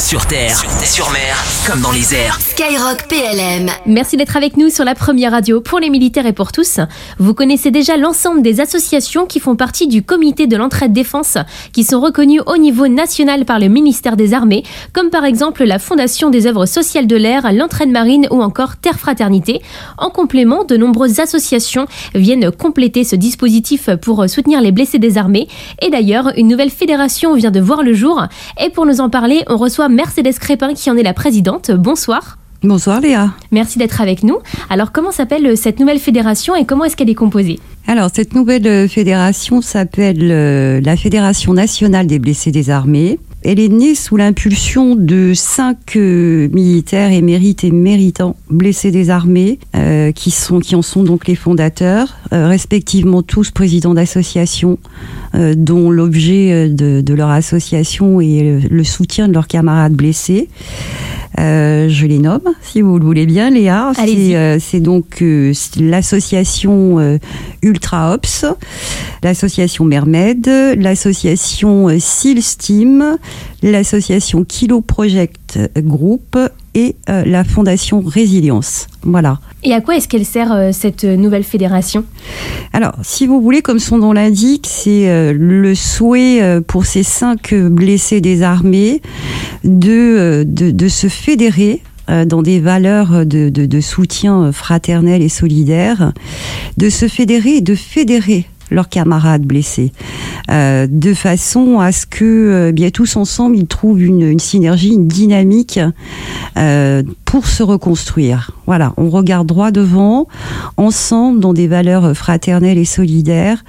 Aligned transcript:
Sur 0.00 0.26
terre, 0.26 0.56
sur 0.82 1.10
mer, 1.10 1.36
comme 1.66 1.82
dans 1.82 1.92
les 1.92 2.14
airs. 2.14 2.40
Skyrock 2.40 3.06
PLM. 3.06 3.68
Merci 3.84 4.16
d'être 4.16 4.34
avec 4.34 4.56
nous 4.56 4.70
sur 4.70 4.84
la 4.84 4.94
première 4.94 5.32
radio 5.32 5.60
pour 5.60 5.78
les 5.78 5.90
militaires 5.90 6.24
et 6.24 6.32
pour 6.32 6.52
tous. 6.52 6.80
Vous 7.18 7.34
connaissez 7.34 7.70
déjà 7.70 7.98
l'ensemble 7.98 8.40
des 8.40 8.60
associations 8.60 9.26
qui 9.26 9.40
font 9.40 9.56
partie 9.56 9.88
du 9.88 10.02
comité 10.02 10.46
de 10.46 10.56
l'entraide 10.56 10.94
défense, 10.94 11.36
qui 11.74 11.84
sont 11.84 12.00
reconnues 12.00 12.40
au 12.46 12.56
niveau 12.56 12.88
national 12.88 13.44
par 13.44 13.58
le 13.58 13.68
ministère 13.68 14.16
des 14.16 14.32
Armées, 14.32 14.64
comme 14.94 15.10
par 15.10 15.26
exemple 15.26 15.64
la 15.64 15.78
Fondation 15.78 16.30
des 16.30 16.46
œuvres 16.46 16.64
sociales 16.64 17.06
de 17.06 17.16
l'air, 17.16 17.52
l'entraide 17.52 17.90
marine 17.90 18.26
ou 18.30 18.42
encore 18.42 18.76
Terre 18.78 18.98
Fraternité. 18.98 19.60
En 19.98 20.08
complément, 20.08 20.64
de 20.64 20.78
nombreuses 20.78 21.20
associations 21.20 21.86
viennent 22.14 22.50
compléter 22.50 23.04
ce 23.04 23.16
dispositif 23.16 23.90
pour 24.00 24.28
soutenir 24.30 24.62
les 24.62 24.72
blessés 24.72 24.98
des 24.98 25.18
armées. 25.18 25.46
Et 25.82 25.90
d'ailleurs, 25.90 26.32
une 26.36 26.48
nouvelle 26.48 26.70
fédération 26.70 27.34
vient 27.34 27.50
de 27.50 27.60
voir 27.60 27.82
le 27.82 27.92
jour. 27.92 28.24
Et 28.64 28.70
pour 28.70 28.86
nous 28.86 29.02
en 29.02 29.10
parler, 29.10 29.44
on 29.46 29.58
reçoit 29.58 29.89
Mercedes 29.90 30.38
Crépin 30.38 30.74
qui 30.74 30.90
en 30.90 30.96
est 30.96 31.02
la 31.02 31.14
présidente. 31.14 31.70
Bonsoir. 31.70 32.38
Bonsoir 32.62 33.00
Léa. 33.00 33.30
Merci 33.52 33.78
d'être 33.78 34.00
avec 34.00 34.22
nous. 34.22 34.38
Alors 34.68 34.92
comment 34.92 35.12
s'appelle 35.12 35.56
cette 35.56 35.80
nouvelle 35.80 35.98
fédération 35.98 36.54
et 36.54 36.66
comment 36.66 36.84
est-ce 36.84 36.96
qu'elle 36.96 37.08
est 37.08 37.14
composée? 37.14 37.58
Alors 37.86 38.10
cette 38.12 38.34
nouvelle 38.34 38.88
fédération 38.88 39.62
s'appelle 39.62 40.30
euh, 40.30 40.80
la 40.82 40.96
Fédération 40.96 41.54
nationale 41.54 42.06
des 42.06 42.18
blessés 42.18 42.50
des 42.50 42.68
armées. 42.68 43.18
Elle 43.42 43.58
est 43.58 43.68
née 43.68 43.94
sous 43.94 44.16
l'impulsion 44.16 44.96
de 44.96 45.32
cinq 45.34 45.96
euh, 45.96 46.48
militaires 46.48 47.10
émérites 47.10 47.64
et 47.64 47.70
méritants 47.70 48.36
blessés 48.50 48.90
des 48.90 49.10
armées, 49.10 49.58
euh, 49.74 50.12
qui, 50.12 50.30
sont, 50.30 50.60
qui 50.60 50.74
en 50.74 50.82
sont 50.82 51.02
donc 51.02 51.26
les 51.26 51.34
fondateurs, 51.34 52.18
respectivement 52.30 53.22
tous 53.22 53.50
présidents 53.50 53.94
d'associations, 53.94 54.78
dont 55.34 55.90
l'objet 55.90 56.68
de, 56.68 57.14
leur 57.14 57.30
association 57.30 58.20
est 58.20 58.68
le 58.68 58.84
soutien 58.84 59.28
de 59.28 59.32
leurs 59.32 59.46
camarades 59.46 59.94
blessés. 59.94 60.48
Euh, 61.38 61.88
je 61.88 62.06
les 62.06 62.18
nomme, 62.18 62.48
si 62.62 62.80
vous 62.82 62.98
le 62.98 63.04
voulez 63.04 63.24
bien, 63.24 63.50
Léa. 63.50 63.92
C'est 63.94 64.34
euh, 64.34 64.58
donc 64.80 65.22
euh, 65.22 65.52
l'association 65.78 66.98
euh, 66.98 67.18
Ultra 67.62 68.14
Ops, 68.14 68.44
l'association 69.22 69.84
Mermed, 69.84 70.46
l'association 70.76 71.88
Seal 71.98 72.42
Steam, 72.42 73.16
l'association 73.62 74.44
Kilo 74.44 74.80
Project 74.80 75.49
Group 75.78 76.38
et 76.74 76.96
la 77.08 77.44
fondation 77.44 78.02
Résilience. 78.04 78.86
Voilà. 79.02 79.40
Et 79.62 79.72
à 79.72 79.80
quoi 79.80 79.96
est-ce 79.96 80.08
qu'elle 80.08 80.24
sert 80.24 80.70
cette 80.72 81.04
nouvelle 81.04 81.42
fédération? 81.44 82.04
Alors, 82.72 82.94
si 83.02 83.26
vous 83.26 83.40
voulez, 83.40 83.60
comme 83.60 83.80
son 83.80 83.98
nom 83.98 84.12
l'indique, 84.12 84.66
c'est 84.68 85.32
le 85.32 85.74
souhait 85.74 86.60
pour 86.66 86.86
ces 86.86 87.02
cinq 87.02 87.54
blessés 87.54 88.20
des 88.20 88.42
armées 88.42 89.02
de, 89.64 90.44
de, 90.46 90.70
de 90.70 90.88
se 90.88 91.08
fédérer 91.08 91.82
dans 92.26 92.42
des 92.42 92.60
valeurs 92.60 93.26
de, 93.26 93.48
de, 93.48 93.66
de, 93.66 93.80
soutien 93.80 94.52
fraternel 94.52 95.22
et 95.22 95.28
solidaire, 95.28 96.12
de 96.76 96.88
se 96.88 97.08
fédérer 97.08 97.56
et 97.56 97.60
de 97.60 97.74
fédérer 97.74 98.46
leurs 98.70 98.88
camarades 98.88 99.42
blessés, 99.42 99.92
euh, 100.50 100.86
de 100.90 101.14
façon 101.14 101.80
à 101.80 101.92
ce 101.92 102.06
que 102.06 102.24
euh, 102.24 102.72
bien 102.72 102.90
tous 102.90 103.16
ensemble 103.16 103.56
ils 103.56 103.66
trouvent 103.66 104.02
une, 104.02 104.22
une 104.22 104.38
synergie, 104.38 104.92
une 104.92 105.08
dynamique 105.08 105.80
euh, 106.56 107.02
pour 107.24 107.46
se 107.46 107.62
reconstruire. 107.62 108.52
Voilà, 108.66 108.92
on 108.96 109.10
regarde 109.10 109.46
droit 109.46 109.70
devant, 109.70 110.26
ensemble 110.76 111.40
dans 111.40 111.52
des 111.52 111.68
valeurs 111.68 112.16
fraternelles 112.16 112.78
et 112.78 112.84
solidaires, 112.84 113.64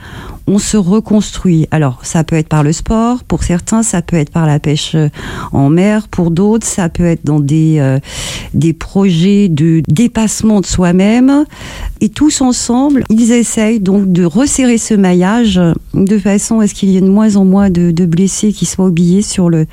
on 0.48 0.60
se 0.60 0.78
reconstruit. 0.78 1.68
Alors, 1.72 2.00
ça 2.04 2.24
peut 2.24 2.36
être 2.36 2.48
par 2.48 2.64
le 2.64 2.74
sport, 2.74 3.24
pour 3.24 3.44
certains, 3.44 3.84
ça 3.84 4.02
peut 4.02 4.18
être 4.18 4.32
par 4.32 4.46
la 4.48 4.60
pêche 4.60 4.96
en 5.52 5.70
mer, 5.70 6.08
pour 6.08 6.32
d'autres, 6.32 6.68
ça 6.68 6.90
peut 6.90 7.06
être 7.06 7.26
dans 7.26 7.40
des, 7.40 7.78
euh, 7.80 8.00
des 8.54 8.74
projets 8.74 9.50
de 9.50 9.82
dépassement 9.88 10.62
de 10.62 10.66
soi-même. 10.66 11.46
Et 12.02 12.10
tous 12.10 12.42
ensemble, 12.42 13.04
ils 13.10 13.32
essayent 13.32 13.80
donc 13.80 14.12
de 14.12 14.26
resserrer 14.26 14.78
ce 14.78 14.94
maillage 14.94 15.62
de 15.94 16.18
façon 16.18 16.60
à 16.60 16.68
ce 16.68 16.74
qu'il 16.74 16.90
y 16.90 16.98
ait 16.98 17.02
de 17.02 17.10
moins 17.10 17.36
en 17.36 17.46
moins 17.46 17.70
de, 17.70 17.92
blessés 18.06 18.52
qui 18.52 18.66
soient 18.66 18.88
oubliés 18.88 19.22
sur 19.22 19.50
le, 19.50 19.68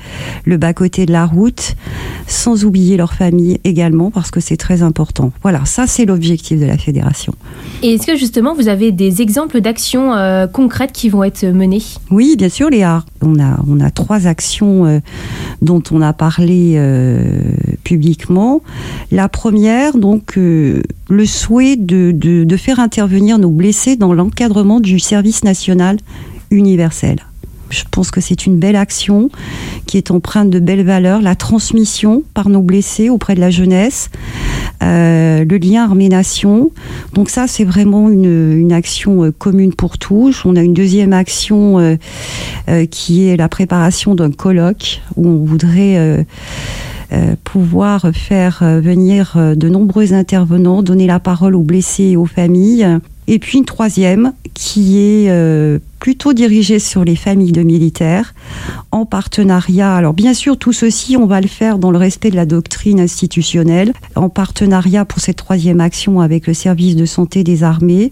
bas-côté 0.45 1.05
de 1.05 1.11
la 1.11 1.25
route, 1.25 1.75
sans 2.27 2.63
oublier 2.65 2.97
leur 2.97 3.13
famille 3.13 3.59
également, 3.63 4.11
parce 4.11 4.29
que 4.29 4.39
c'est 4.39 4.57
très 4.57 4.83
important. 4.83 5.31
Voilà, 5.41 5.65
ça 5.65 5.87
c'est 5.87 6.05
l'objectif 6.05 6.59
de 6.59 6.65
la 6.65 6.77
fédération. 6.77 7.33
Et 7.81 7.95
est-ce 7.95 8.05
que 8.05 8.15
justement 8.15 8.53
vous 8.53 8.67
avez 8.67 8.91
des 8.91 9.21
exemples 9.21 9.61
d'actions 9.61 10.13
euh, 10.13 10.45
concrètes 10.47 10.68
Oui, 12.11 12.35
bien 12.37 12.49
sûr, 12.49 12.69
Léa. 12.69 13.03
On 13.21 13.39
a, 13.39 13.59
on 13.67 13.79
a 13.79 13.91
trois 13.91 14.27
actions 14.27 14.85
euh, 14.85 14.99
dont 15.61 15.83
on 15.91 16.01
a 16.01 16.13
parlé 16.13 16.73
euh, 16.75 17.41
publiquement. 17.83 18.61
La 19.11 19.29
première, 19.29 19.97
donc, 19.97 20.37
euh, 20.37 20.81
le 21.09 21.25
souhait 21.25 21.75
de 21.75 22.57
faire 22.57 22.79
intervenir 22.79 23.39
nos 23.39 23.51
blessés 23.51 23.95
dans 23.95 24.13
l'encadrement 24.13 24.79
du 24.79 24.99
service 24.99 25.43
national 25.43 25.97
universel. 26.51 27.19
Je 27.69 27.83
pense 27.89 28.11
que 28.11 28.21
c'est 28.21 28.45
une 28.45 28.57
belle 28.57 28.75
action 28.75 29.29
qui 29.85 29.97
est 29.97 30.11
empreinte 30.11 30.49
de 30.49 30.59
belles 30.59 30.85
valeurs, 30.85 31.21
la 31.21 31.35
transmission 31.35 32.23
par 32.33 32.49
nos 32.49 32.61
blessés 32.61 33.09
auprès 33.09 33.35
de 33.35 33.39
la 33.39 33.49
jeunesse, 33.49 34.09
euh, 34.81 35.45
le 35.45 35.57
lien 35.57 35.83
armée-nation. 35.83 36.71
Donc 37.13 37.29
ça, 37.29 37.47
c'est 37.47 37.63
vraiment 37.63 38.09
une, 38.09 38.71
action 38.71 39.23
euh, 39.23 39.31
commune 39.31 39.73
pour 39.73 39.97
tous. 39.97 40.45
On 40.45 40.55
a 40.55 40.61
une 40.61 40.73
deuxième 40.73 41.13
action 41.13 41.79
euh, 41.79 42.85
qui 42.85 43.27
est 43.27 43.35
la 43.35 43.49
préparation 43.49 44.15
d'un 44.15 44.31
colloque 44.31 45.01
où 45.15 45.27
on 45.27 45.45
voudrait... 45.45 46.25
Pouvoir 47.43 48.11
faire 48.13 48.59
venir 48.61 49.35
de 49.55 49.67
nombreux 49.67 50.13
intervenants, 50.13 50.83
donner 50.83 51.07
la 51.07 51.19
parole 51.19 51.55
aux 51.55 51.63
blessés 51.63 52.03
et 52.03 52.17
aux 52.17 52.27
familles. 52.27 52.99
Et 53.31 53.37
puis 53.37 53.59
une 53.59 53.65
troisième 53.65 54.33
qui 54.55 54.97
est 54.97 55.29
euh, 55.29 55.77
plutôt 55.99 56.33
dirigée 56.33 56.79
sur 56.79 57.05
les 57.05 57.15
familles 57.15 57.51
de 57.51 57.61
militaires 57.61 58.33
en 58.91 59.05
partenariat. 59.05 59.95
Alors 59.95 60.13
bien 60.13 60.33
sûr, 60.33 60.57
tout 60.57 60.73
ceci, 60.73 61.15
on 61.15 61.27
va 61.27 61.39
le 61.39 61.47
faire 61.47 61.77
dans 61.77 61.91
le 61.91 61.99
respect 61.99 62.31
de 62.31 62.35
la 62.35 62.47
doctrine 62.47 62.99
institutionnelle, 62.99 63.93
en 64.15 64.29
partenariat 64.29 65.05
pour 65.05 65.19
cette 65.19 65.37
troisième 65.37 65.79
action 65.79 66.21
avec 66.21 66.47
le 66.47 66.55
service 66.55 66.95
de 66.95 67.05
santé 67.05 67.43
des 67.43 67.61
armées. 67.61 68.11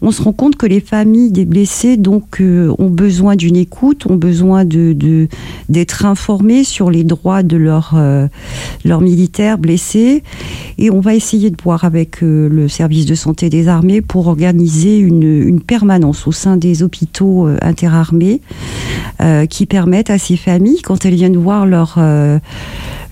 On 0.00 0.12
se 0.12 0.22
rend 0.22 0.32
compte 0.32 0.56
que 0.56 0.66
les 0.66 0.80
familles 0.80 1.32
des 1.32 1.44
blessés 1.44 1.98
euh, 2.40 2.74
ont 2.78 2.88
besoin 2.88 3.36
d'une 3.36 3.56
écoute, 3.56 4.06
ont 4.06 4.16
besoin 4.16 4.64
d'être 4.64 6.04
informés 6.06 6.62
sur 6.64 6.90
les 6.90 7.04
droits 7.04 7.42
de 7.42 7.56
leurs 7.56 7.94
euh, 7.96 8.28
leurs 8.84 9.00
militaires 9.00 9.58
blessés, 9.58 10.22
et 10.78 10.90
on 10.90 11.00
va 11.00 11.14
essayer 11.14 11.50
de 11.50 11.56
voir 11.62 11.84
avec 11.84 12.22
euh, 12.22 12.48
le 12.48 12.68
service 12.68 13.06
de 13.06 13.14
santé 13.14 13.48
des 13.50 13.68
armées 13.68 14.00
pour 14.00 14.28
organiser 14.28 14.98
une, 14.98 15.22
une 15.22 15.60
permanence 15.60 16.26
au 16.26 16.32
sein 16.32 16.56
des 16.56 16.82
hôpitaux 16.82 17.46
euh, 17.46 17.58
interarmés 17.62 18.40
euh, 19.20 19.46
qui 19.46 19.66
permettent 19.66 20.10
à 20.10 20.18
ces 20.18 20.36
familles, 20.36 20.82
quand 20.82 21.04
elles 21.04 21.14
viennent 21.14 21.36
voir 21.36 21.66
leurs 21.66 21.96
euh, 21.98 22.38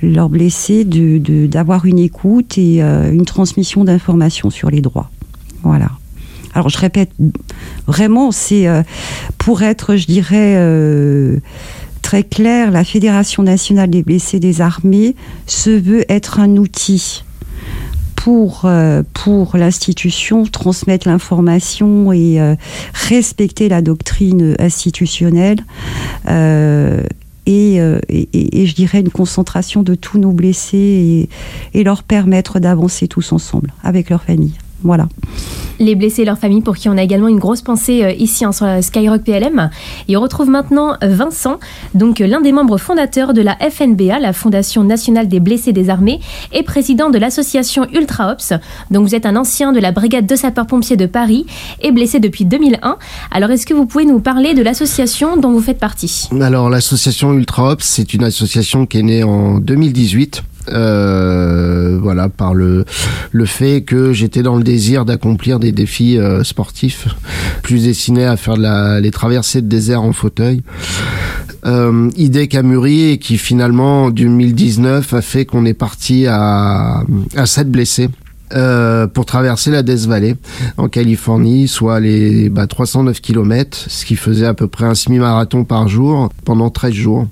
leurs 0.02 0.28
blessés, 0.28 0.84
d'avoir 0.84 1.80
de, 1.80 1.86
de, 1.86 1.90
une 1.90 1.98
écoute 1.98 2.58
et 2.58 2.82
une 2.82 3.24
transmission 3.24 3.82
d'informations 3.82 4.50
sur 4.50 4.70
les 4.70 4.82
droits. 4.82 5.10
Voilà. 5.62 5.90
Alors 6.52 6.68
je 6.68 6.76
répète, 6.78 7.10
vraiment, 7.86 8.30
c'est 8.30 8.66
pour 9.38 9.62
être, 9.62 9.96
je 9.96 10.06
dirais, 10.06 10.54
très 12.06 12.22
clair, 12.22 12.70
la 12.70 12.84
Fédération 12.84 13.42
nationale 13.42 13.90
des 13.90 14.04
blessés 14.04 14.38
des 14.38 14.60
armées 14.60 15.16
se 15.48 15.70
veut 15.70 16.04
être 16.08 16.38
un 16.38 16.56
outil 16.56 17.24
pour, 18.14 18.62
euh, 18.64 19.02
l'institution, 19.54 20.44
transmettre 20.44 21.08
l'information 21.08 22.12
et 22.12 22.40
euh, 22.40 22.54
respecter 22.92 23.68
la 23.68 23.82
doctrine 23.82 24.54
institutionnelle. 24.60 25.58
Euh, 26.28 27.02
et, 27.46 27.78
je 27.78 28.74
dirais 28.74 29.00
une 29.00 29.10
concentration 29.10 29.82
de 29.82 29.96
tous 29.96 30.18
nos 30.18 30.30
blessés 30.30 31.28
et, 31.74 31.80
et 31.80 31.82
leur 31.82 32.04
permettre 32.04 32.60
d'avancer 32.60 33.08
tous 33.08 33.32
ensemble 33.32 33.72
avec 33.82 34.10
leur 34.10 34.22
famille. 34.22 34.54
Voilà. 34.82 35.08
Les 35.78 35.94
blessés 35.94 36.22
et 36.22 36.24
leurs 36.24 36.38
familles 36.38 36.62
pour 36.62 36.76
qui 36.76 36.88
on 36.88 36.96
a 36.96 37.02
également 37.02 37.28
une 37.28 37.38
grosse 37.38 37.60
pensée 37.60 38.02
euh, 38.02 38.12
ici 38.12 38.44
hein, 38.44 38.52
sur 38.52 38.66
Skyrock 38.80 39.22
PLM. 39.22 39.70
Et 40.08 40.16
on 40.16 40.22
retrouve 40.22 40.48
maintenant 40.48 40.96
Vincent, 41.02 41.58
donc 41.94 42.20
l'un 42.20 42.40
des 42.40 42.52
membres 42.52 42.78
fondateurs 42.78 43.34
de 43.34 43.42
la 43.42 43.56
FNBA, 43.56 44.18
la 44.18 44.32
Fondation 44.32 44.84
nationale 44.84 45.28
des 45.28 45.38
blessés 45.38 45.72
des 45.72 45.90
armées, 45.90 46.20
et 46.52 46.62
président 46.62 47.10
de 47.10 47.18
l'association 47.18 47.86
Ultra 47.92 48.32
Ops. 48.32 48.54
Donc 48.90 49.06
vous 49.06 49.14
êtes 49.14 49.26
un 49.26 49.36
ancien 49.36 49.72
de 49.72 49.80
la 49.80 49.92
brigade 49.92 50.26
de 50.26 50.36
sapeurs-pompiers 50.36 50.96
de 50.96 51.06
Paris 51.06 51.44
et 51.82 51.92
blessé 51.92 52.20
depuis 52.20 52.46
2001. 52.46 52.96
Alors 53.30 53.50
est-ce 53.50 53.66
que 53.66 53.74
vous 53.74 53.84
pouvez 53.84 54.06
nous 54.06 54.20
parler 54.20 54.54
de 54.54 54.62
l'association 54.62 55.36
dont 55.36 55.50
vous 55.50 55.60
faites 55.60 55.78
partie? 55.78 56.28
Alors 56.40 56.70
l'association 56.70 57.34
Ultra 57.34 57.72
Ops, 57.72 57.84
c'est 57.84 58.14
une 58.14 58.24
association 58.24 58.86
qui 58.86 59.00
est 59.00 59.02
née 59.02 59.22
en 59.24 59.58
2018 59.58 60.42
euh, 60.68 61.98
voilà 62.00 62.28
par 62.28 62.54
le 62.54 62.84
le 63.32 63.44
fait 63.44 63.82
que 63.82 64.12
j'étais 64.12 64.42
dans 64.42 64.56
le 64.56 64.62
désir 64.62 65.04
d'accomplir 65.04 65.58
des 65.58 65.72
défis 65.72 66.18
euh, 66.18 66.44
sportifs 66.44 67.08
plus 67.62 67.84
destinés 67.84 68.24
à 68.24 68.36
faire 68.36 68.56
de 68.56 68.62
la, 68.62 69.00
les 69.00 69.10
traversées 69.10 69.62
de 69.62 69.68
désert 69.68 70.02
en 70.02 70.12
fauteuil 70.12 70.62
idée 72.16 72.46
qui 72.46 72.56
a 72.56 72.62
mûri 72.62 73.10
et 73.10 73.18
qui 73.18 73.38
finalement 73.38 74.04
en 74.04 74.10
2019 74.10 75.14
a 75.14 75.20
fait 75.20 75.44
qu'on 75.46 75.64
est 75.64 75.74
parti 75.74 76.26
à, 76.28 77.02
à 77.34 77.46
7 77.46 77.68
blessés. 77.72 78.08
Euh, 78.52 79.08
pour 79.08 79.26
traverser 79.26 79.72
la 79.72 79.82
Death 79.82 80.06
Valley 80.06 80.36
en 80.76 80.88
Californie, 80.88 81.66
soit 81.66 81.98
les 81.98 82.48
bah, 82.48 82.68
309 82.68 83.20
km, 83.20 83.76
ce 83.88 84.04
qui 84.04 84.14
faisait 84.14 84.46
à 84.46 84.54
peu 84.54 84.68
près 84.68 84.84
un 84.84 84.94
semi-marathon 84.94 85.64
par 85.64 85.88
jour 85.88 86.28
pendant 86.44 86.70
13 86.70 86.92
jours. 86.92 87.26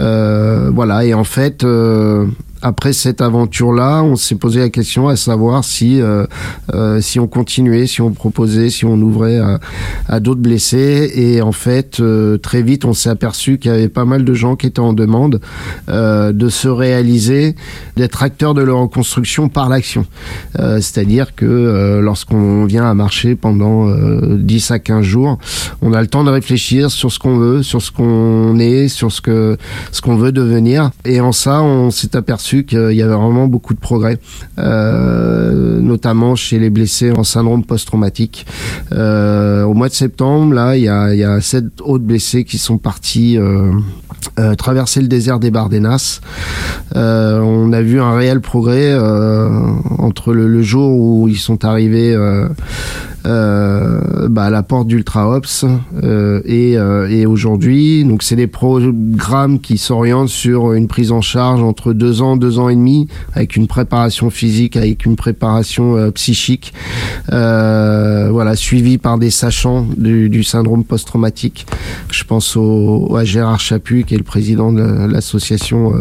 Euh, 0.00 0.70
voilà, 0.74 1.04
et 1.04 1.14
en 1.14 1.22
fait, 1.22 1.62
euh, 1.62 2.26
après 2.62 2.92
cette 2.92 3.20
aventure-là, 3.20 4.02
on 4.02 4.16
s'est 4.16 4.34
posé 4.34 4.60
la 4.60 4.68
question 4.68 5.08
à 5.08 5.16
savoir 5.16 5.64
si 5.64 6.00
euh, 6.00 6.26
euh, 6.74 7.00
si 7.00 7.20
on 7.20 7.26
continuait, 7.26 7.86
si 7.86 8.00
on 8.00 8.10
proposait, 8.10 8.70
si 8.70 8.84
on 8.84 8.94
ouvrait 8.94 9.40
à, 10.08 10.20
d'autres 10.20 10.40
blessés. 10.40 11.10
Et 11.14 11.40
en 11.40 11.52
fait, 11.52 12.00
euh, 12.00 12.38
très 12.38 12.62
vite, 12.62 12.84
on 12.84 12.94
s'est 12.94 13.10
aperçu 13.10 13.58
qu'il 13.58 13.70
y 13.70 13.74
avait 13.74 13.88
pas 13.88 14.04
mal 14.04 14.24
de 14.24 14.34
gens 14.34 14.56
qui 14.56 14.66
étaient 14.66 14.80
en 14.80 14.92
demande 14.92 15.40
de 15.88 16.48
se 16.48 16.68
réaliser, 16.68 17.54
d'être 17.96 18.22
acteurs 18.22 18.54
de 18.54 18.62
leur 18.62 18.78
reconstruction 18.78 19.48
par 19.48 19.68
l'action. 19.68 20.06
C'est-à-dire 20.54 21.34
que 21.34 22.00
lorsqu'on 22.02 22.64
vient 22.64 22.88
à 22.88 22.94
marcher 22.94 23.36
pendant 23.36 23.88
10 24.36 24.70
à 24.70 24.78
15 24.78 25.02
jours, 25.02 25.38
on 25.82 25.92
a 25.92 26.00
le 26.00 26.06
temps 26.06 26.24
de 26.24 26.30
réfléchir 26.30 26.90
sur 26.90 27.12
ce 27.12 27.18
qu'on 27.18 27.36
veut, 27.36 27.62
sur 27.62 27.82
ce 27.82 27.90
qu'on 27.90 28.58
est, 28.58 28.88
sur 28.88 29.12
ce 29.12 29.20
que 29.20 29.56
ce 29.92 30.00
qu'on 30.00 30.16
veut 30.16 30.32
devenir. 30.32 30.90
Et 31.04 31.20
en 31.20 31.32
ça, 31.32 31.62
on 31.62 31.90
s'est 31.90 32.16
aperçu 32.16 32.47
qu'il 32.56 32.92
y 32.92 33.02
avait 33.02 33.14
vraiment 33.14 33.46
beaucoup 33.46 33.74
de 33.74 33.78
progrès, 33.78 34.18
euh, 34.58 35.80
notamment 35.80 36.34
chez 36.34 36.58
les 36.58 36.70
blessés 36.70 37.12
en 37.12 37.24
syndrome 37.24 37.64
post-traumatique. 37.64 38.46
Euh, 38.92 39.64
au 39.64 39.74
mois 39.74 39.88
de 39.88 39.94
septembre, 39.94 40.54
là, 40.54 40.76
il 40.76 40.84
y 40.84 40.88
a, 40.88 41.40
sept 41.40 41.80
autres 41.82 42.04
blessés 42.04 42.44
qui 42.44 42.58
sont 42.58 42.78
partis 42.78 43.38
euh, 43.38 44.54
traverser 44.56 45.00
le 45.00 45.08
désert 45.08 45.38
des 45.38 45.50
Bardenas. 45.50 46.20
On 46.94 47.72
a 47.72 47.82
vu 47.82 48.00
un 48.00 48.16
réel 48.16 48.40
progrès 48.40 48.98
entre 49.98 50.32
le, 50.32 50.62
jour 50.62 50.98
où 50.98 51.28
ils 51.28 51.38
sont 51.38 51.64
arrivés 51.64 52.16
euh, 53.26 54.28
bah, 54.28 54.48
la 54.50 54.62
porte 54.62 54.86
d'Ultra 54.86 55.28
Ops 55.28 55.64
euh, 56.02 56.40
et, 56.44 56.78
euh, 56.78 57.08
et 57.08 57.26
aujourd'hui. 57.26 58.04
Donc 58.04 58.22
c'est 58.22 58.36
des 58.36 58.46
programmes 58.46 59.60
qui 59.60 59.78
s'orientent 59.78 60.28
sur 60.28 60.72
une 60.72 60.86
prise 60.86 61.10
en 61.12 61.20
charge 61.20 61.62
entre 61.62 61.92
deux 61.92 62.22
ans, 62.22 62.36
deux 62.36 62.58
ans 62.58 62.68
et 62.68 62.76
demi, 62.76 63.08
avec 63.34 63.56
une 63.56 63.66
préparation 63.66 64.30
physique, 64.30 64.76
avec 64.76 65.04
une 65.04 65.16
préparation 65.16 66.10
psychique, 66.12 66.72
voilà, 67.28 68.54
suivi 68.56 68.98
par 68.98 69.18
des 69.18 69.30
sachants 69.30 69.86
du, 69.96 70.28
du 70.28 70.44
syndrome 70.44 70.84
post-traumatique. 70.84 71.66
Je 72.10 72.24
pense 72.24 72.56
au, 72.56 73.16
à 73.16 73.24
Gérard 73.24 73.60
Chaput, 73.60 74.04
qui 74.04 74.14
est 74.14 74.18
le 74.18 74.24
président 74.24 74.72
de 74.72 75.06
l'association 75.10 75.92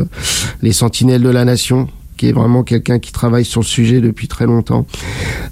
Les 0.61 0.73
Sentinelles 0.73 1.23
de 1.23 1.29
la 1.29 1.45
Nation, 1.45 1.87
qui 2.17 2.29
est 2.29 2.31
vraiment 2.33 2.63
quelqu'un 2.63 2.99
qui 2.99 3.11
travaille 3.11 3.45
sur 3.45 3.61
le 3.61 3.65
sujet 3.65 4.01
depuis 4.01 4.27
très 4.27 4.45
longtemps. 4.45 4.85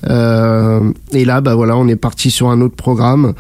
Euh, 0.10 0.92
et 1.14 1.26
là, 1.26 1.42
bah 1.42 1.56
voilà, 1.56 1.78
on 1.78 1.88
est 1.88 1.96
parti 1.96 2.32
sur 2.32 2.50
un 2.50 2.62
autre 2.62 2.76
programme. 2.76 3.34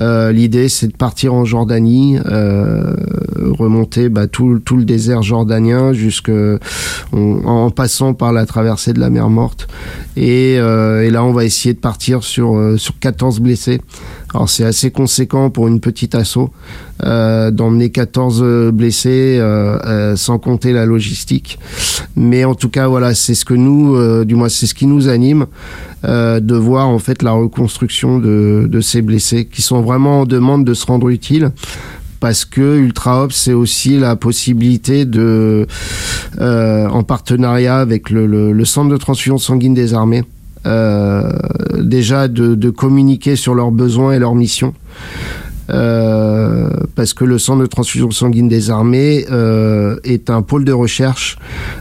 Euh, 0.00 0.32
L'idée, 0.32 0.70
c'est 0.70 0.88
de 0.88 0.96
partir 0.96 1.34
en 1.34 1.44
Jordanie, 1.44 2.18
euh, 2.26 2.94
remonter 3.36 4.08
bah, 4.08 4.26
tout, 4.26 4.58
tout, 4.64 4.78
le 4.78 4.84
désert 4.84 5.22
jordanien 5.22 5.92
jusque 5.92 6.32
en, 7.12 7.70
passant 7.70 8.14
par 8.14 8.32
la 8.32 8.46
traversée 8.46 8.94
de 8.94 9.00
la 9.00 9.10
mer 9.10 9.28
Morte. 9.28 9.68
Et, 10.16 10.54
et 10.54 11.10
là, 11.10 11.24
on 11.24 11.32
va 11.32 11.44
essayer 11.44 11.74
de 11.74 11.78
partir 11.78 12.24
sur 12.24 12.74
sur 12.78 12.98
14 12.98 13.40
blessés. 13.40 13.80
Alors 14.34 14.48
c'est 14.48 14.64
assez 14.64 14.90
conséquent 14.90 15.50
pour 15.50 15.68
une 15.68 15.80
petite 15.80 16.14
assaut 16.14 16.50
euh, 17.04 17.50
d'emmener 17.50 17.90
14 17.90 18.72
blessés 18.72 19.38
euh, 19.38 19.78
euh, 19.84 20.16
sans 20.16 20.38
compter 20.38 20.72
la 20.72 20.86
logistique. 20.86 21.58
Mais 22.16 22.44
en 22.44 22.54
tout 22.54 22.68
cas 22.68 22.88
voilà, 22.88 23.14
c'est 23.14 23.34
ce 23.34 23.44
que 23.44 23.54
nous, 23.54 23.94
euh, 23.96 24.24
du 24.24 24.34
moins 24.34 24.48
c'est 24.48 24.66
ce 24.66 24.74
qui 24.74 24.86
nous 24.86 25.08
anime 25.08 25.46
euh, 26.04 26.40
de 26.40 26.56
voir 26.56 26.88
en 26.88 26.98
fait 26.98 27.22
la 27.22 27.30
reconstruction 27.30 28.18
de, 28.18 28.80
ces 28.80 29.02
blessés 29.02 29.44
qui 29.44 29.62
sont 29.62 29.82
vraiment 29.82 30.22
en 30.22 30.26
demande 30.26 30.64
de 30.64 30.74
se 30.74 30.84
rendre 30.84 31.08
utiles 31.10 31.52
parce 32.18 32.44
que 32.44 32.76
Ultra 32.76 33.28
c'est 33.30 33.52
aussi 33.52 33.98
la 33.98 34.16
possibilité 34.16 35.04
de, 35.04 35.66
euh, 36.40 36.88
en 36.88 37.04
partenariat 37.04 37.78
avec 37.78 38.10
le, 38.10 38.64
centre 38.64 38.90
de 38.90 38.96
transfusion 38.96 39.38
sanguine 39.38 39.74
des 39.74 39.94
armées, 39.94 40.24
euh, 40.24 40.41
déjà 40.64 42.28
de, 42.28 42.54
de, 42.54 42.70
communiquer 42.70 43.36
sur 43.36 43.54
leurs 43.54 43.70
besoins 43.70 44.12
et 44.12 44.18
leurs 44.18 44.34
missions. 44.34 44.74
Euh, 45.70 46.41
parce 46.94 47.14
que 47.14 47.24
le 47.24 47.38
centre 47.38 47.60
de 47.60 47.66
transfusion 47.66 48.10
sanguine 48.10 48.48
des 48.48 48.70
armées 48.70 49.24
euh, 49.30 49.96
est 50.04 50.30
un 50.30 50.42
pôle 50.42 50.64
de 50.64 50.72
recherche 50.72 51.38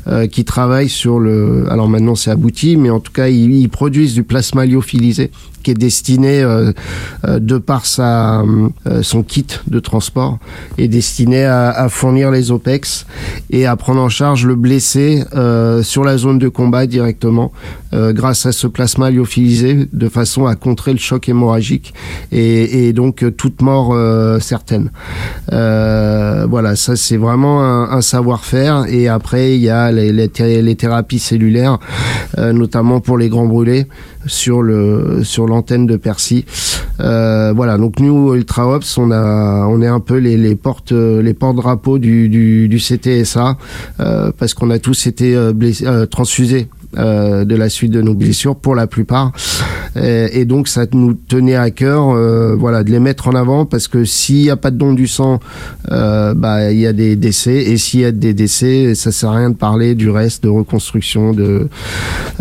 euh, 0.08 0.28
qui 0.28 0.46
travaille 0.46 0.90
sur 0.90 1.20
le. 1.20 1.66
Alors 1.70 1.88
maintenant 1.88 2.16
c'est 2.16 2.32
abouti, 2.32 2.78
mais 2.78 2.90
en 2.90 3.00
tout 3.00 3.12
cas 3.12 3.28
ils, 3.28 3.54
ils 3.54 3.70
produisent 3.70 4.14
du 4.14 4.24
plasma 4.24 4.66
lyophilisé 4.66 5.32
qui 5.62 5.72
est 5.72 5.76
destiné 5.76 6.42
euh, 6.42 6.72
euh, 7.26 7.40
de 7.40 7.58
par 7.58 7.86
sa 7.86 8.42
euh, 8.42 9.04
son 9.04 9.24
kit 9.24 9.48
de 9.68 9.80
transport 9.80 10.40
est 10.78 10.88
destiné 10.88 11.46
à, 11.46 11.70
à, 11.70 11.90
fournir 11.90 12.32
les 12.32 12.52
OPEX 12.52 13.06
et 13.50 13.66
à 13.66 13.76
prendre 13.76 14.02
en 14.02 14.10
charge 14.10 14.46
le 14.46 14.56
blessé 14.56 15.24
sur 15.84 16.04
la 16.04 16.18
zone 16.18 16.40
de 16.40 16.48
combat 16.48 16.86
directement 16.86 17.52
grâce 17.94 18.46
à 18.46 18.52
ce 18.52 18.68
plasma 18.68 19.12
lyophilisé 19.12 19.88
de 19.92 20.10
façon 20.10 20.46
à 20.46 20.56
contrer 20.56 20.94
le 20.94 21.00
choc 21.00 21.28
hémorragique 21.30 21.94
et, 22.32 22.88
et 22.88 22.94
donc 22.94 23.26
toute 23.38 23.62
mort 23.62 23.92
euh, 23.94 24.40
certaine. 24.40 24.92
Voilà, 25.50 26.76
ça 26.76 26.96
c'est 26.96 27.18
vraiment 27.18 27.64
un, 27.64 28.02
savoir-faire 28.02 28.86
et 28.90 29.08
après 29.08 29.56
il 29.56 29.62
y 29.62 29.70
a 29.70 29.92
les, 29.92 30.12
les, 30.12 30.76
thérapies 30.76 31.20
cellulaires 31.20 31.78
notamment 32.38 33.00
pour 33.00 33.18
les 33.18 33.30
grands 33.30 33.46
brûlés 33.46 33.88
sur 34.26 34.62
le 34.62 35.24
sur 35.24 35.46
l'antenne 35.48 35.86
de 35.86 35.98
Percy. 35.98 36.46
Euh, 37.00 37.54
voilà, 37.56 37.78
donc 37.78 38.00
nous 38.00 38.36
Ultra 38.36 38.68
Ops, 38.68 38.98
on 38.98 39.12
a 39.12 39.66
on 39.68 39.82
est 39.82 39.88
un 39.88 40.00
peu 40.00 40.18
les, 40.18 40.38
les 40.38 40.56
portes 40.56 40.92
les 40.92 41.34
porte 41.34 41.56
drapeaux 41.56 42.00
du, 42.00 42.30
du, 42.30 42.68
du 42.68 42.78
CTSA 42.78 43.58
euh, 44.00 44.32
parce 44.38 44.54
qu'on 44.54 44.70
a 44.70 44.80
tous 44.80 45.08
été 45.08 45.36
euh, 45.36 45.54
blessés, 45.54 45.86
euh, 45.86 46.06
transfusés 46.06 46.68
euh, 46.98 47.46
de 47.46 47.56
la 47.56 47.70
suite 47.70 47.92
de 47.92 48.02
nos 48.02 48.14
blessures 48.14 48.56
pour 48.56 48.76
la 48.76 48.88
plupart. 48.88 49.32
Et, 49.96 50.46
donc 50.46 50.70
ça 50.70 50.86
nous 50.94 51.14
tenait 51.14 51.56
à 51.56 51.70
cœur 51.70 52.12
euh, 52.12 52.56
voilà 52.58 52.84
de 52.84 52.92
les 52.92 53.00
mettre 53.00 53.28
en 53.28 53.36
avant 53.36 53.66
parce 53.66 53.90
que 53.90 54.06
s'il 54.06 54.38
n'y 54.38 54.50
a 54.50 54.56
pas 54.56 54.72
de 54.72 54.78
don 54.78 54.94
du 54.94 55.06
sang 55.06 55.40
euh, 55.92 56.34
bah 56.34 56.72
il 56.72 56.80
y 56.80 56.88
a 56.88 56.94
des 56.94 57.18
décès. 57.18 57.56
Et 57.56 57.78
s'il 57.78 58.00
y 58.00 58.06
a 58.06 58.12
des 58.12 58.34
décès 58.34 58.96
ça 58.96 59.12
sert 59.12 59.32
à 59.32 59.36
rien 59.36 59.50
de 59.50 59.56
parler 59.56 59.94
du 59.96 60.10
reste 60.10 60.44
de 60.44 60.50
reconstruction 60.50 61.34
de 61.34 61.68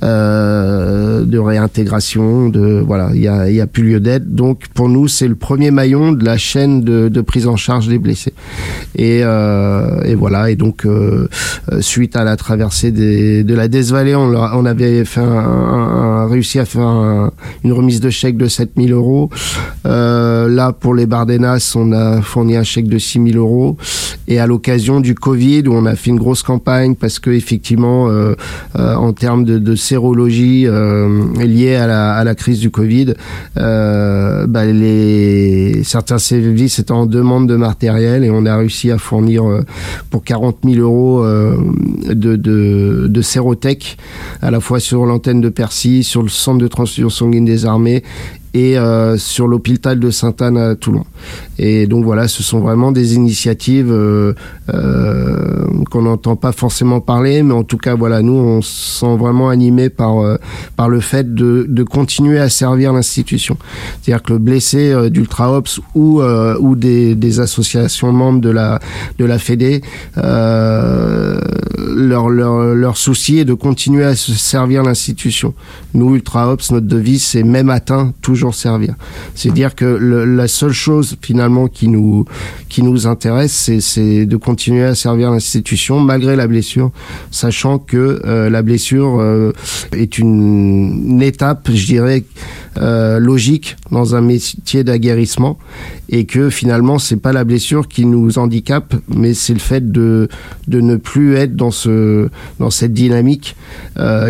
euh, 0.04 1.25
de 1.25 1.38
réintégration 1.38 2.49
de 2.49 2.83
voilà 2.87 3.11
il 3.14 3.21
y 3.21 3.28
a, 3.28 3.50
y 3.50 3.61
a 3.61 3.66
plus 3.66 3.83
lieu 3.83 4.00
d'être. 4.00 4.33
Donc 4.33 4.69
pour 4.73 4.88
nous 4.88 5.09
c'est 5.09 5.28
le 5.28 5.35
premier 5.35 5.73
maillon 5.73 6.12
de 6.12 6.25
la 6.25 6.38
chaîne 6.38 6.83
de, 6.83 7.09
de 7.09 7.21
prise 7.21 7.49
en 7.49 7.57
charge 7.57 7.88
des 7.88 7.99
blessés 7.99 8.33
et, 8.97 9.20
euh, 9.23 10.02
et 10.04 10.14
voilà 10.14 10.50
et 10.50 10.56
donc 10.56 10.85
euh, 10.87 11.28
suite 11.80 12.16
à 12.16 12.25
la 12.25 12.37
traversée 12.37 12.90
des, 12.90 13.44
de 13.44 13.54
la 13.54 13.68
Desvallée 13.68 14.14
on 14.14 14.30
on 14.35 14.64
avait 14.64 15.04
fait 15.04 15.20
un, 15.20 15.25
un, 15.26 16.26
réussi 16.26 16.59
à 16.59 16.64
faire 16.64 16.87
un, 16.87 17.30
une 17.64 17.73
remise 17.73 18.00
de 18.00 18.11
chèque 18.11 18.37
de 18.37 18.47
7000 18.47 18.92
euros. 18.92 19.30
Euh, 19.87 20.49
là, 20.49 20.73
pour 20.73 20.94
les 20.94 21.06
Bardenas, 21.06 21.73
on 21.76 21.92
a 21.92 22.20
fourni 22.23 22.56
un 22.56 22.62
chèque 22.62 22.88
de 22.88 22.99
6000 22.99 23.37
euros. 23.37 23.76
Et 24.28 24.38
à 24.38 24.47
l'occasion 24.47 25.00
du 25.00 25.14
Covid, 25.14 25.64
où 25.66 25.75
on 25.75 25.87
a 25.87 25.97
fait 25.97 26.11
une 26.11 26.18
grosse 26.18 26.42
campagne 26.42 26.94
parce 26.94 27.18
que 27.18 27.30
effectivement, 27.30 28.09
euh, 28.09 28.35
euh, 28.78 28.94
en 28.94 29.12
termes 29.12 29.44
de, 29.44 29.59
de 29.59 29.75
sérologie 29.75 30.66
euh, 30.66 31.25
liée 31.37 31.75
à 31.75 31.87
la, 31.87 32.12
à 32.14 32.25
la, 32.25 32.35
crise 32.35 32.61
du 32.61 32.70
Covid, 32.70 33.14
euh, 33.56 34.47
bah, 34.47 34.64
les, 34.64 35.82
certains 35.85 36.18
services 36.18 36.78
étaient 36.78 36.92
en 36.92 37.06
demande 37.06 37.49
de 37.49 37.56
matériel 37.56 38.25
et 38.25 38.30
on 38.30 38.47
a 38.47 38.56
réussi 38.56 38.79
à 38.88 38.99
fournir 38.99 39.44
euh, 39.44 39.62
pour 40.10 40.25
40 40.25 40.58
000 40.64 40.76
euros 40.80 41.25
de, 41.25 42.37
de, 42.37 43.06
de 43.08 43.22
sérotech 43.22 43.96
à 44.40 44.50
la 44.50 44.60
fois 44.60 44.80
sur 44.80 45.04
l'antenne 45.06 45.40
de 45.40 45.49
Percy, 45.49 46.04
sur 46.04 46.22
le 46.22 46.28
centre 46.28 46.58
de 46.58 46.68
transfusion 46.68 47.10
sanguine 47.10 47.44
des 47.44 47.66
armées 47.66 48.02
et 48.54 48.78
euh, 48.78 49.16
sur 49.16 49.47
l'hôpital 49.47 49.99
de 49.99 50.11
Sainte-Anne 50.11 50.57
à 50.57 50.75
Toulon. 50.75 51.04
Et 51.59 51.87
donc 51.87 52.04
voilà, 52.04 52.26
ce 52.28 52.42
sont 52.42 52.61
vraiment 52.61 52.90
des 52.92 53.14
initiatives 53.14 53.92
euh, 53.92 54.35
euh, 54.73 55.66
qu'on 55.90 56.02
n'entend 56.02 56.37
pas 56.37 56.52
forcément 56.52 57.00
parler, 57.00 57.42
mais 57.42 57.52
en 57.54 57.64
tout 57.64 57.76
cas 57.76 57.95
voilà, 57.95 58.23
nous 58.23 58.33
on 58.33 58.62
se 58.62 59.00
sent 59.00 59.16
vraiment 59.16 59.50
animés 59.50 59.90
par 59.90 60.21
euh, 60.21 60.37
par 60.76 60.88
le 60.88 61.00
fait 61.00 61.35
de, 61.35 61.66
de 61.69 61.83
continuer 61.83 62.38
à 62.38 62.49
servir 62.49 62.92
l'institution. 62.92 63.57
C'est-à-dire 64.02 64.23
que 64.23 64.33
le 64.33 64.38
blessé 64.38 64.90
euh, 64.90 65.11
d'Ultra 65.11 65.52
Ops 65.57 65.80
ou 65.95 66.21
euh, 66.21 66.57
ou 66.61 66.76
des, 66.76 67.14
des 67.14 67.40
associations 67.40 68.12
membres 68.12 68.40
de 68.40 68.50
la 68.50 68.80
de 69.19 69.25
la 69.25 69.38
Fédé 69.38 69.83
leur, 71.76 72.28
leur, 72.28 72.75
leur 72.75 72.97
souci 72.97 73.38
est 73.38 73.45
de 73.45 73.54
continuer 73.54 74.04
à 74.04 74.14
se 74.14 74.33
servir 74.33 74.83
l'institution. 74.83 75.54
Nous, 75.95 76.14
Ultra 76.14 76.52
Ops, 76.52 76.71
notre 76.71 76.87
devise, 76.87 77.23
c'est 77.23 77.42
même 77.42 77.71
atteint, 77.71 78.12
toujours 78.23 78.39
servir. 78.50 78.94
C'est 79.35 79.52
dire 79.52 79.75
que 79.75 79.85
la 79.85 80.49
seule 80.49 80.73
chose 80.73 81.16
finalement 81.20 81.68
qui 81.68 81.88
nous, 81.88 82.25
qui 82.68 82.82
nous 82.82 83.06
intéresse, 83.06 83.70
c'est 83.80 84.26
de 84.26 84.37
continuer 84.37 84.85
à 84.85 84.94
servir 84.94 85.30
l'institution 85.30 86.00
malgré 86.00 86.37
la 86.37 86.47
blessure, 86.47 86.90
sachant 87.30 87.78
que 87.78 88.20
euh, 88.25 88.50
la 88.50 88.62
blessure 88.62 89.18
euh, 89.20 89.52
est 89.92 90.18
une, 90.18 91.20
étape, 91.23 91.68
je 91.73 91.87
dirais, 91.87 92.25
euh, 92.78 93.18
logique 93.18 93.76
dans 93.90 94.14
un 94.14 94.20
métier 94.20 94.85
d'aguerrissement 94.85 95.59
et 96.09 96.25
que 96.25 96.50
finalement 96.50 96.99
c'est 96.99 97.16
pas 97.16 97.32
la 97.32 97.44
blessure 97.44 97.88
qui 97.88 98.04
nous 98.06 98.38
handicape 98.38 98.94
mais 99.09 99.35
c'est 99.35 99.52
le 99.52 99.59
fait 99.59 99.90
de 99.90 100.28
de 100.68 100.80
ne 100.80 100.97
plus 100.97 101.35
être 101.35 101.56
dans 101.56 101.73
ce 101.73 102.28
dans 102.61 102.70
cette 102.70 102.92
dynamique 102.92 103.56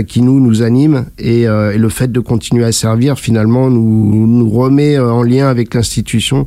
qui 0.08 0.22
nous 0.22 0.40
nous 0.40 0.62
anime 0.62 1.04
et, 1.18 1.44
le 1.46 1.88
fait 1.90 2.10
de 2.10 2.20
continuer 2.20 2.64
à 2.64 2.72
servir 2.72 3.18
finalement 3.18 3.68
nous 3.68 3.99
nous 4.00 4.50
remet 4.50 4.96
euh, 4.96 5.12
en 5.12 5.22
lien 5.22 5.48
avec 5.48 5.74
l'institution. 5.74 6.46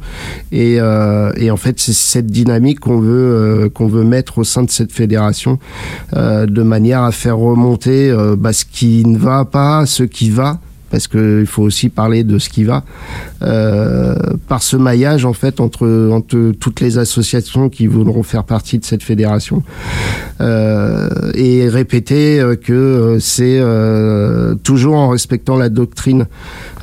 Et, 0.52 0.78
euh, 0.80 1.32
et 1.38 1.52
en 1.52 1.58
fait 1.58 1.80
c'est 1.80 1.94
cette 1.94 2.28
dynamique 2.28 2.80
qu'on 2.80 3.00
veut 3.00 3.70
euh, 3.80 4.04
mettre 4.04 4.40
au 4.40 4.44
sein 4.44 4.64
de 4.64 4.70
cette 4.70 4.92
fédération 4.92 5.60
de 6.14 6.64
manière 6.64 7.04
à 7.04 7.12
faire 7.12 7.38
remonter 7.38 8.14
bah, 8.38 8.54
ce 8.54 8.66
qui 8.66 9.06
ne 9.06 9.18
va 9.18 9.46
pas 9.46 9.86
ce 9.86 10.04
qui 10.04 10.30
va 10.30 10.60
parce 10.94 11.08
qu'il 11.08 11.48
faut 11.48 11.64
aussi 11.64 11.90
parler 11.90 12.24
de 12.24 12.38
ce 12.38 12.50
qui 12.50 12.66
va, 12.66 12.84
euh, 13.42 14.14
par 14.48 14.62
ce 14.62 14.78
maillage 14.78 15.26
en 15.26 15.34
fait 15.34 15.60
entre, 15.60 15.88
entre 16.12 16.52
toutes 16.52 16.82
les 16.82 17.00
associations 17.00 17.70
qui 17.70 17.88
voudront 17.88 18.22
faire 18.22 18.44
partie 18.44 18.78
de 18.78 18.86
cette 18.86 19.02
fédération. 19.02 19.64
Euh, 20.40 21.10
et 21.34 21.68
répéter 21.68 22.44
que 22.64 23.18
c'est 23.20 23.58
euh, 23.60 24.54
toujours 24.54 24.94
en 24.94 25.10
respectant 25.10 25.58
la 25.58 25.70
doctrine 25.70 26.28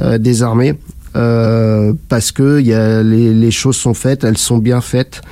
euh, 0.00 0.19
des 0.19 0.43
armées. 0.43 0.75
Euh, 1.14 1.93
parce 2.09 2.33
que 2.33 2.61
y 2.61 2.73
a 2.73 3.05
les, 3.05 3.50
choses 3.52 3.76
sont 3.76 3.95
faites, 3.95 4.25
elles 4.25 4.38
sont 4.38 4.59
bien 4.59 4.81
faites, 4.81 5.23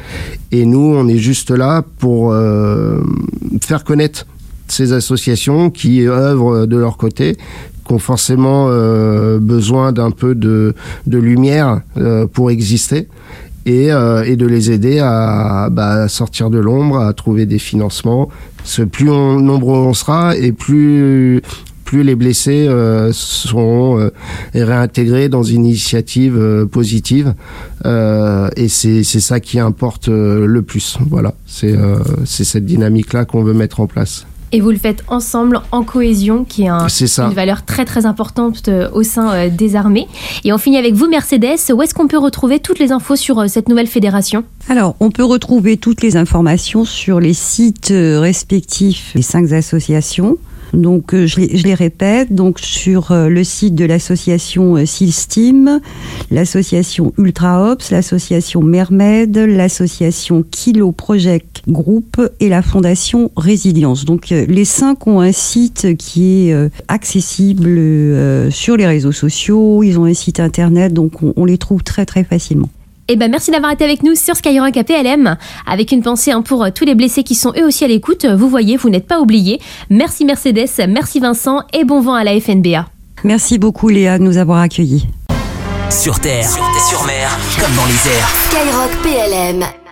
et 0.51 0.65
nous 0.65 0.95
on 0.97 1.07
est 1.07 1.19
juste 1.19 1.53
là 1.53 1.85
pour 1.99 2.33
euh, 2.33 3.01
faire 3.61 3.85
connaître 3.85 4.27
ces 4.67 4.93
associations 4.93 5.71
qui 5.71 6.05
œuvrent 6.09 6.67
de 6.67 6.77
leur 6.77 6.97
côté, 6.97 7.37
qui 7.89 7.95
ont 7.95 7.99
forcément 7.99 8.67
euh, 8.69 9.39
besoin 9.41 9.93
d'un 9.93 10.11
peu 10.11 10.35
de, 10.35 10.75
de 11.07 11.19
lumière 11.19 11.81
euh, 11.97 12.27
pour 12.27 12.51
exister. 12.51 13.09
Et, 13.67 13.93
euh, 13.93 14.25
et, 14.25 14.37
de 14.37 14.47
les 14.47 14.71
aider 14.71 14.99
à, 14.99 15.69
bah, 15.71 16.09
sortir 16.09 16.49
de 16.49 16.59
l'ombre, 16.59 17.01
à 17.01 17.13
trouver 17.13 17.45
des 17.45 17.59
financements. 17.59 18.31
Parce 18.57 18.79
que 18.79 18.83
plus 18.85 19.11
on, 19.11 19.41
nombreux 19.41 19.77
on 19.77 19.93
sera 19.93 20.35
et 20.37 20.53
plus 20.53 21.43
plus 21.89 22.03
les 22.03 22.17
blessés 22.17 22.69
euh, 22.69 23.13
seront 23.15 23.99
euh, 23.99 24.11
réintégrés 24.53 25.31
dans 25.31 25.43
une 25.43 25.65
initiative 25.65 26.37
euh, 26.37 26.67
positive. 26.67 27.33
et 27.87 28.69
c'est 28.69 29.03
ça 29.03 29.41
qui 29.41 29.59
importe 29.59 30.09
le 30.09 30.61
plus. 30.61 30.99
Voilà, 31.09 31.33
c'est 31.47 31.75
cette 32.45 32.67
dynamique-là 32.67 33.25
qu'on 33.25 33.43
veut 33.43 33.55
mettre 33.55 33.81
en 33.81 33.87
place. 33.87 34.27
Et 34.53 34.61
vous 34.61 34.71
le 34.71 34.77
faites 34.77 35.03
ensemble 35.09 35.61
en 35.73 35.83
cohésion, 35.83 36.45
qui 36.45 36.63
est, 36.63 36.69
un, 36.69 36.87
est 36.87 37.19
une 37.19 37.35
valeur 37.35 37.65
très 37.65 37.85
très 37.85 38.07
importante 38.07 38.69
au 38.93 39.03
sein 39.03 39.49
des 39.49 39.77
armées. 39.77 40.09
Et 40.45 40.53
on 40.53 40.59
finit 40.59 40.79
avec 40.79 40.95
vous, 40.95 41.09
Mercedes. 41.09 41.59
Où 41.73 41.83
est-ce 41.83 41.95
qu'on 41.95 42.09
peut 42.09 42.19
retrouver 42.19 42.59
toutes 42.59 42.79
les 42.79 42.93
infos 42.93 43.17
sur 43.17 43.49
cette 43.49 43.69
nouvelle 43.69 43.87
fédération? 43.87 44.45
Alors, 44.69 44.97
on 45.01 45.11
peut 45.11 45.25
retrouver 45.25 45.77
toutes 45.77 46.03
les 46.03 46.17
informations 46.17 46.85
sur 46.85 47.21
les 47.21 47.35
sites 47.35 47.93
respectifs 47.93 49.13
des 49.15 49.23
cinq 49.23 49.53
associations. 49.53 50.39
Donc 50.73 51.15
euh, 51.15 51.27
je 51.27 51.41
les, 51.41 51.57
je 51.57 51.65
les, 51.65 51.75
répète, 51.75 52.33
donc 52.35 52.59
sur 52.59 53.13
euh, 53.13 53.29
le 53.29 53.45
site 53.45 53.75
de 53.75 53.85
l'association 53.85 54.77
euh, 54.77 54.85
Silsteam, 54.85 55.81
l'association 56.31 57.13
Ultra 57.17 57.71
Ops, 57.71 57.91
l'association 57.91 58.63
Mermed, 58.63 59.37
l'association 59.37 60.45
Kilo 60.51 60.93
Project 60.93 61.58
Group 61.67 62.21
et 62.41 62.49
la 62.49 62.63
fondation 62.63 63.31
Résilience. 63.37 64.05
Donc 64.05 64.29
les 64.31 64.65
cinq 64.65 65.07
ont 65.07 65.21
un 65.21 65.33
site 65.33 65.97
qui 65.97 66.49
est 66.49 66.71
accessible 66.89 68.51
sur 68.51 68.77
les 68.77 68.87
réseaux 68.87 69.13
sociaux, 69.13 69.83
ils 69.83 69.99
ont 69.99 70.05
un 70.05 70.15
site 70.15 70.41
internet, 70.41 70.93
donc 70.93 71.23
on, 71.23 71.33
on 71.37 71.45
les 71.45 71.59
trouve 71.59 71.83
très 71.83 72.07
très 72.07 72.25
facilement. 72.25 72.69
Eh 73.11 73.17
ben, 73.17 73.31
merci 73.31 73.51
d'avoir 73.51 73.73
été 73.73 73.85
avec 73.85 74.03
nous 74.03 74.15
sur 74.15 74.37
Skyrock 74.37 74.77
APLM, 74.77 75.39
avec 75.67 75.93
une 75.93 76.03
pensée 76.03 76.31
hein, 76.31 76.43
pour 76.43 76.71
tous 76.75 76.85
les 76.85 76.95
blessés 76.95 77.23
qui 77.23 77.35
sont 77.35 77.55
eux 77.59 77.65
aussi 77.65 77.85
à 77.85 77.89
l'écoute. 77.89 78.27
Vous 78.27 78.51
voyez, 78.51 78.77
vous 78.77 78.91
n'êtes 78.91 79.07
pas 79.07 79.21
oubliés. 79.21 79.61
Merci 79.89 80.27
Mercedes, 80.27 80.87
merci 80.87 81.19
Vincent 81.19 81.63
et 81.73 81.85
bon 81.85 82.03
vent 82.03 82.15
à 82.15 82.23
la 82.23 82.39
FNBA. 82.39 82.87
Merci 83.25 83.59
beaucoup 83.59 83.89
Léa 83.89 84.19
de 84.19 84.25
nous 84.25 84.37
avoir 84.37 84.61
accueillis. 84.61 85.07
Sur 85.91 86.21
terre, 86.21 86.47
sur, 86.47 86.63
sur 86.87 87.07
mer, 87.07 87.35
comme 87.59 87.75
dans 87.75 87.87
les 87.87 88.11
airs. 88.11 88.29
Skyrock 88.51 88.91
PLM. 89.03 89.88